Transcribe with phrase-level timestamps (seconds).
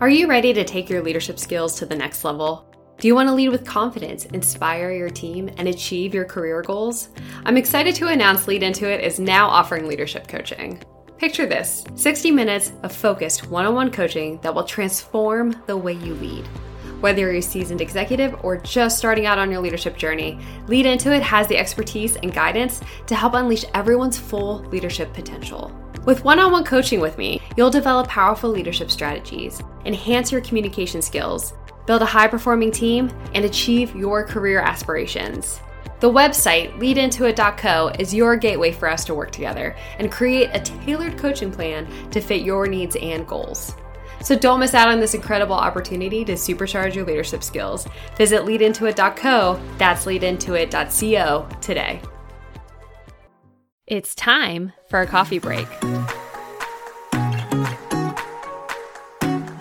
[0.00, 2.72] Are you ready to take your leadership skills to the next level?
[3.00, 7.08] Do you want to lead with confidence, inspire your team, and achieve your career goals?
[7.44, 10.80] I'm excited to announce Lead Intuit is now offering leadership coaching.
[11.16, 15.94] Picture this 60 minutes of focused one on one coaching that will transform the way
[15.94, 16.46] you lead.
[17.00, 20.38] Whether you're a seasoned executive or just starting out on your leadership journey,
[20.68, 25.72] Lead Intuit has the expertise and guidance to help unleash everyone's full leadership potential.
[26.04, 31.02] With one on one coaching with me, you'll develop powerful leadership strategies, enhance your communication
[31.02, 31.54] skills,
[31.86, 35.58] build a high performing team, and achieve your career aspirations.
[35.98, 41.18] The website, leadintuit.co, is your gateway for us to work together and create a tailored
[41.18, 43.74] coaching plan to fit your needs and goals.
[44.22, 47.88] So don't miss out on this incredible opportunity to supercharge your leadership skills.
[48.16, 52.00] Visit leadintuit.co, that's leadintuit.co today.
[53.88, 55.66] It's time for a coffee break.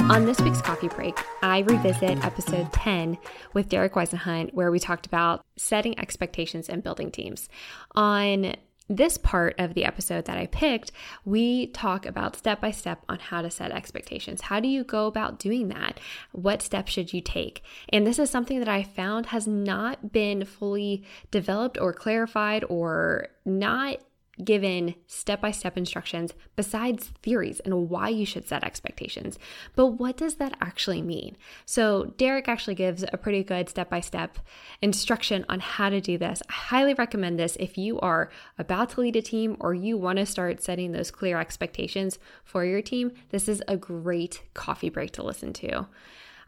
[0.09, 3.17] On this week's coffee break, I revisit episode 10
[3.53, 7.50] with Derek Weisenhunt, where we talked about setting expectations and building teams.
[7.94, 8.55] On
[8.88, 10.94] this part of the episode that I picked,
[11.25, 14.41] we talk about step by step on how to set expectations.
[14.41, 16.00] How do you go about doing that?
[16.31, 17.61] What steps should you take?
[17.89, 23.28] And this is something that I found has not been fully developed or clarified or
[23.45, 23.97] not
[24.43, 29.39] given step by step instructions besides theories and why you should set expectations.
[29.75, 31.38] But what does that actually mean?
[31.66, 34.38] So, Derek actually gives a pretty good step by step
[34.81, 36.41] instruction on how to do this.
[36.49, 40.19] I highly recommend this if you are about to lead a team or you want
[40.19, 43.11] to start setting those clear expectations for your team.
[43.29, 45.88] This is a great coffee break to listen to.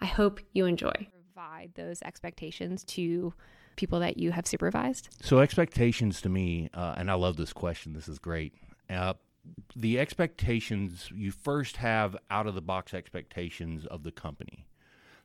[0.01, 1.07] I hope you enjoy.
[1.33, 3.33] Provide those expectations to
[3.79, 5.07] people that you have supervised?
[5.21, 8.53] So, expectations to me, uh, and I love this question, this is great.
[8.89, 9.13] Uh,
[9.75, 14.65] the expectations, you first have out of the box expectations of the company.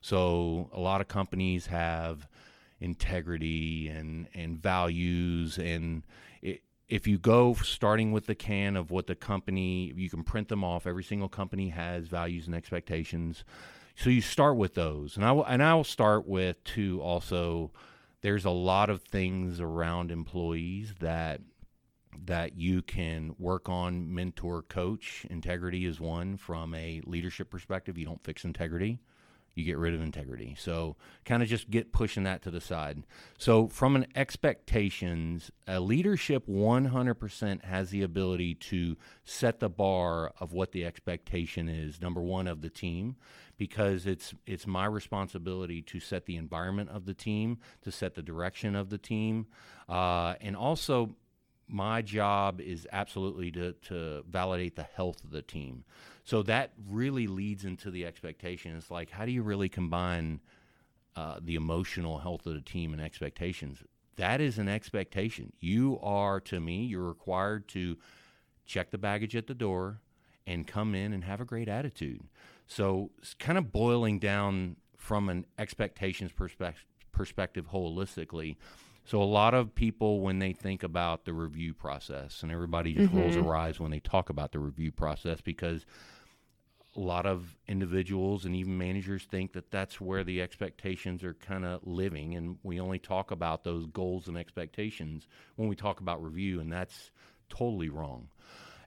[0.01, 2.29] So, a lot of companies have
[2.81, 6.03] integrity and, and values and
[6.43, 10.49] it, if you go starting with the can of what the company you can print
[10.49, 13.45] them off every single company has values and expectations
[13.95, 17.71] so you start with those and i will and i will start with to also
[18.25, 21.43] there's a lot of things around employees that
[22.25, 24.15] that you can work on.
[24.15, 27.99] Mentor coach integrity is one from a leadership perspective.
[27.99, 28.99] You don't fix integrity
[29.55, 30.57] you get rid of integrity.
[30.59, 33.05] So kind of just get pushing that to the side.
[33.39, 40.53] So from an expectations a leadership 100% has the ability to set the bar of
[40.53, 43.17] what the expectation is number one of the team
[43.57, 48.23] because it's it's my responsibility to set the environment of the team, to set the
[48.23, 49.47] direction of the team,
[49.89, 51.15] uh, and also
[51.69, 55.85] my job is absolutely to, to validate the health of the team.
[56.25, 58.77] So that really leads into the expectation.
[58.77, 60.41] It's like, how do you really combine
[61.17, 63.83] uh, the emotional health of the team and expectations?
[64.17, 65.53] That is an expectation.
[65.61, 67.97] You are, to me, you're required to
[68.67, 70.01] check the baggage at the door
[70.47, 72.23] and come in and have a great attitude.
[72.67, 78.57] So it's kind of boiling down from an expectations perspective, perspective holistically.
[79.05, 83.11] So a lot of people, when they think about the review process, and everybody just
[83.11, 83.19] mm-hmm.
[83.19, 85.85] rolls their eyes when they talk about the review process because
[86.97, 91.65] a lot of individuals and even managers think that that's where the expectations are kind
[91.65, 95.27] of living, and we only talk about those goals and expectations
[95.57, 97.11] when we talk about review, and that's
[97.49, 98.29] totally wrong.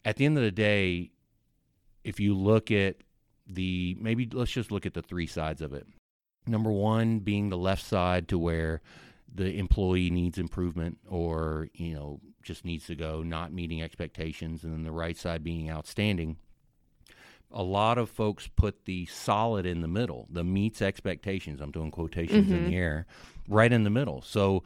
[0.03, 1.11] At the end of the day,
[2.03, 2.97] if you look at
[3.45, 5.87] the maybe let's just look at the three sides of it.
[6.45, 8.81] Number one being the left side to where
[9.37, 14.73] the employee needs improvement or you know just needs to go not meeting expectations and
[14.73, 16.35] then the right side being outstanding
[17.51, 21.91] a lot of folks put the solid in the middle the meets expectations i'm doing
[21.91, 22.55] quotations mm-hmm.
[22.55, 23.05] in the air
[23.47, 24.63] right in the middle so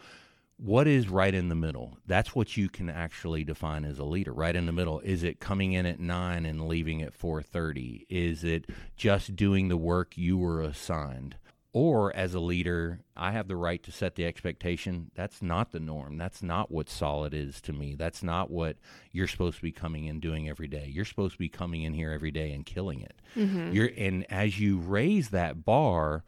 [0.63, 1.97] what is right in the middle?
[2.05, 4.31] That's what you can actually define as a leader.
[4.31, 4.99] Right in the middle.
[4.99, 8.05] Is it coming in at nine and leaving at four thirty?
[8.09, 11.35] Is it just doing the work you were assigned?
[11.73, 15.09] Or as a leader, I have the right to set the expectation.
[15.15, 16.17] That's not the norm.
[16.17, 17.95] That's not what solid is to me.
[17.95, 18.75] That's not what
[19.13, 20.91] you're supposed to be coming in doing every day.
[20.91, 23.21] You're supposed to be coming in here every day and killing it.
[23.37, 23.71] Mm-hmm.
[23.71, 26.25] You're and as you raise that bar,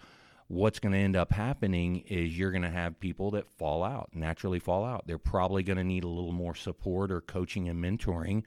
[0.47, 4.11] what's going to end up happening is you're going to have people that fall out,
[4.13, 5.07] naturally fall out.
[5.07, 8.43] They're probably going to need a little more support or coaching and mentoring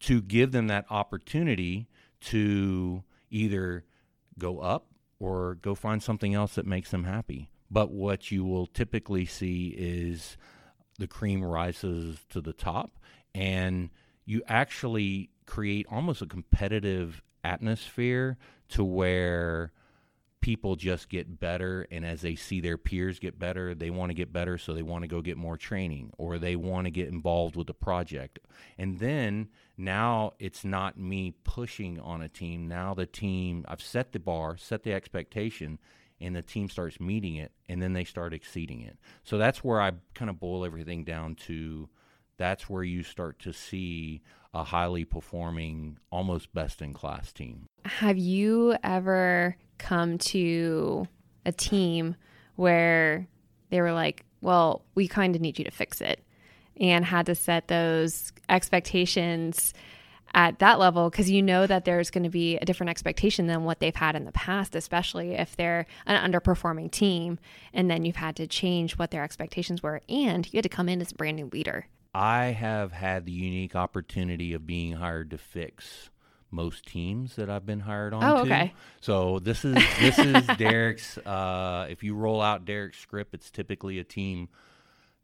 [0.00, 1.86] to give them that opportunity
[2.20, 3.84] to either
[4.38, 4.86] go up
[5.20, 7.50] or go find something else that makes them happy.
[7.70, 10.36] But what you will typically see is
[10.98, 12.98] the cream rises to the top
[13.34, 13.90] and
[14.24, 18.38] you actually create almost a competitive atmosphere
[18.70, 19.72] to where
[20.40, 24.14] people just get better and as they see their peers get better they want to
[24.14, 27.08] get better so they want to go get more training or they want to get
[27.08, 28.38] involved with the project.
[28.78, 32.68] And then now it's not me pushing on a team.
[32.68, 35.78] Now the team i've set the bar set the expectation
[36.20, 38.96] and the team starts meeting it and then they start exceeding it.
[39.24, 41.88] So that's where i kind of boil everything down to
[42.40, 44.22] that's where you start to see
[44.52, 51.06] a highly performing almost best in class team have you ever come to
[51.46, 52.16] a team
[52.56, 53.26] where
[53.70, 56.22] they were like, well, we kind of need you to fix it,
[56.78, 59.72] and had to set those expectations
[60.32, 63.64] at that level because you know that there's going to be a different expectation than
[63.64, 67.38] what they've had in the past, especially if they're an underperforming team.
[67.72, 70.88] And then you've had to change what their expectations were, and you had to come
[70.88, 71.86] in as a brand new leader.
[72.14, 76.10] I have had the unique opportunity of being hired to fix
[76.50, 78.24] most teams that I've been hired on.
[78.24, 78.40] Oh, to.
[78.42, 78.74] okay.
[79.00, 81.18] So this is this is Derek's.
[81.18, 84.48] Uh, if you roll out Derek's script, it's typically a team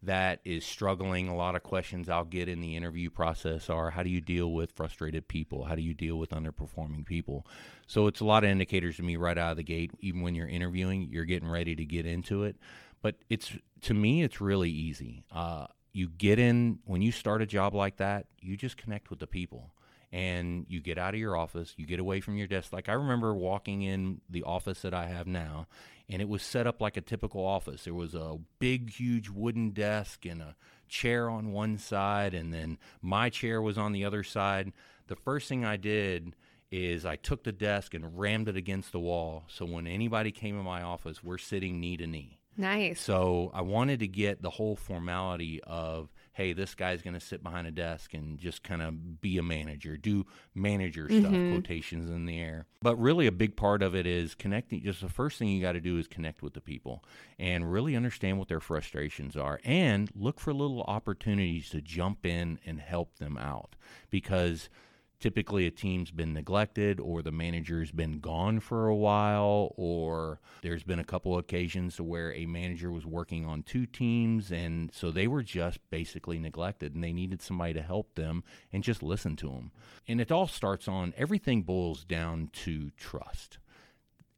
[0.03, 1.29] that is struggling.
[1.29, 4.53] A lot of questions I'll get in the interview process are: How do you deal
[4.53, 5.65] with frustrated people?
[5.65, 7.47] How do you deal with underperforming people?
[7.87, 9.91] So it's a lot of indicators to me right out of the gate.
[10.01, 12.57] Even when you're interviewing, you're getting ready to get into it.
[13.03, 13.53] But it's
[13.83, 15.25] to me, it's really easy.
[15.33, 18.27] Uh, you get in when you start a job like that.
[18.39, 19.73] You just connect with the people
[20.13, 22.71] and you get out of your office, you get away from your desk.
[22.71, 25.67] Like I remember walking in the office that I have now,
[26.09, 27.85] and it was set up like a typical office.
[27.85, 30.55] There was a big, huge wooden desk and a
[30.87, 34.73] chair on one side, and then my chair was on the other side.
[35.09, 36.37] The first thing I did
[36.71, 39.45] is I took the desk and rammed it against the wall.
[39.49, 42.39] So when anybody came in my office, we're sitting knee to knee.
[42.57, 43.01] Nice.
[43.01, 47.43] So I wanted to get the whole formality of hey, this guy's going to sit
[47.43, 51.53] behind a desk and just kind of be a manager, do manager stuff, mm-hmm.
[51.53, 52.67] quotations in the air.
[52.83, 54.83] But really, a big part of it is connecting.
[54.83, 57.03] Just the first thing you got to do is connect with the people
[57.39, 62.59] and really understand what their frustrations are and look for little opportunities to jump in
[62.67, 63.75] and help them out
[64.11, 64.69] because
[65.21, 70.83] typically a team's been neglected or the manager's been gone for a while or there's
[70.83, 75.27] been a couple occasions where a manager was working on two teams and so they
[75.27, 79.49] were just basically neglected and they needed somebody to help them and just listen to
[79.49, 79.71] them
[80.07, 83.59] and it all starts on everything boils down to trust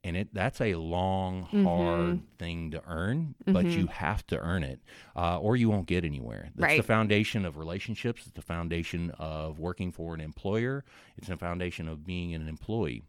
[0.04, 2.16] and it that's a long hard mm-hmm.
[2.38, 3.80] thing to earn but mm-hmm.
[3.80, 4.80] you have to earn it
[5.16, 6.76] uh, or you won't get anywhere that's right.
[6.76, 10.84] the foundation of relationships it's the foundation of working for an employer
[11.16, 13.02] it's the foundation of being an employee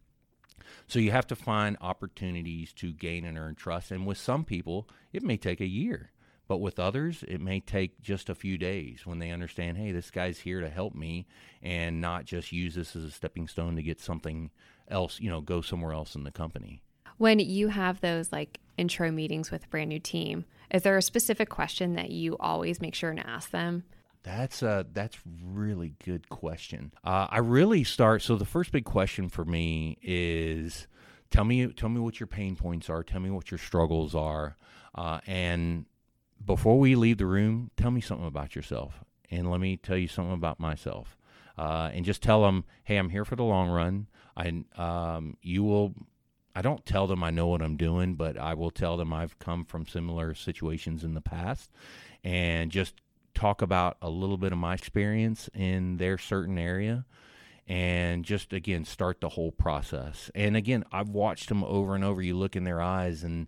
[0.87, 4.87] so you have to find opportunities to gain and earn trust and with some people
[5.13, 6.11] it may take a year
[6.49, 10.09] but with others, it may take just a few days when they understand, hey, this
[10.09, 11.27] guy's here to help me
[11.61, 14.49] and not just use this as a stepping stone to get something
[14.89, 16.81] else, you know, go somewhere else in the company.
[17.17, 21.01] When you have those like intro meetings with a brand new team, is there a
[21.01, 23.83] specific question that you always make sure to ask them?
[24.23, 26.91] That's a that's really good question.
[27.03, 28.21] Uh, I really start.
[28.21, 30.87] So the first big question for me is,
[31.31, 33.01] tell me tell me what your pain points are.
[33.01, 34.57] Tell me what your struggles are,
[34.93, 35.85] uh, and
[36.45, 40.07] before we leave the room, tell me something about yourself, and let me tell you
[40.07, 41.17] something about myself,
[41.59, 44.07] uh, and just tell them, hey, I'm here for the long run.
[44.37, 45.93] I, um, you will.
[46.55, 49.37] I don't tell them I know what I'm doing, but I will tell them I've
[49.39, 51.69] come from similar situations in the past,
[52.23, 52.95] and just
[53.33, 57.05] talk about a little bit of my experience in their certain area
[57.67, 60.31] and just again start the whole process.
[60.33, 62.21] And again, I've watched them over and over.
[62.21, 63.47] You look in their eyes and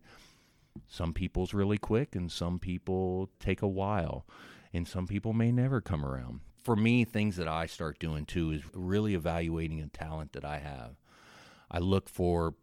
[0.87, 4.25] some people's really quick, and some people take a while,
[4.73, 6.41] and some people may never come around.
[6.63, 10.59] For me, things that I start doing too is really evaluating a talent that I
[10.59, 10.95] have.
[11.69, 12.55] I look for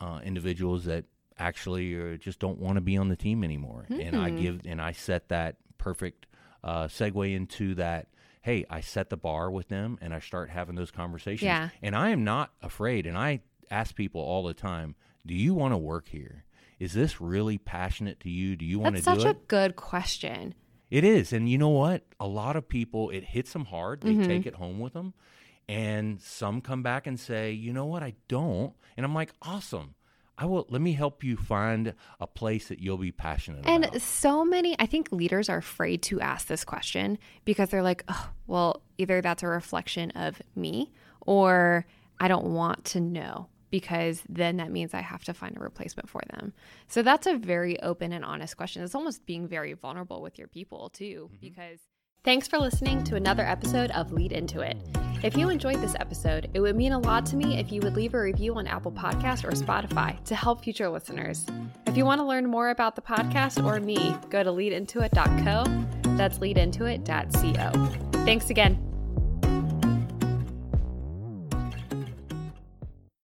[0.00, 1.04] uh, individuals that
[1.38, 4.00] actually uh, just don't want to be on the team anymore, mm-hmm.
[4.00, 4.36] and I hmm.
[4.40, 6.26] give and I set that perfect
[6.64, 8.08] uh, segue into that
[8.42, 11.42] hey, I set the bar with them and I start having those conversations.
[11.42, 11.68] Yeah.
[11.82, 13.06] And I am not afraid.
[13.06, 13.40] And I
[13.70, 14.94] ask people all the time,
[15.26, 16.44] do you want to work here?
[16.78, 18.56] is this really passionate to you?
[18.56, 19.14] Do you want to do it?
[19.14, 20.54] That's such a good question.
[20.90, 21.32] It is.
[21.32, 22.04] And you know what?
[22.18, 24.00] A lot of people, it hits them hard.
[24.00, 24.26] They mm-hmm.
[24.26, 25.14] take it home with them.
[25.68, 28.02] And some come back and say, you know what?
[28.02, 28.72] I don't.
[28.96, 29.94] And I'm like, awesome.
[30.38, 33.94] I will let me help you find a place that you'll be passionate and about.
[33.94, 38.04] And so many, I think leaders are afraid to ask this question because they're like,
[38.08, 40.92] oh, well, either that's a reflection of me
[41.26, 41.84] or
[42.20, 46.08] I don't want to know because then that means I have to find a replacement
[46.08, 46.52] for them.
[46.86, 48.82] So that's a very open and honest question.
[48.82, 51.40] It's almost being very vulnerable with your people too, mm-hmm.
[51.40, 51.80] because
[52.24, 54.76] Thanks for listening to another episode of Lead Into It.
[55.22, 57.94] If you enjoyed this episode, it would mean a lot to me if you would
[57.94, 61.46] leave a review on Apple Podcast or Spotify to help future listeners.
[61.86, 66.16] If you want to learn more about the podcast or me, go to leadintoit.co.
[66.16, 68.24] That's leadintoit.co.
[68.24, 68.87] Thanks again.